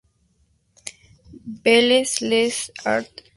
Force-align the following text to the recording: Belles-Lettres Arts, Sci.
Belles-Lettres 1.63 2.71
Arts, 2.85 3.13
Sci. 3.19 3.23